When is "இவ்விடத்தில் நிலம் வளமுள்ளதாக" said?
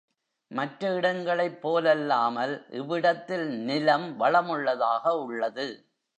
2.69-5.13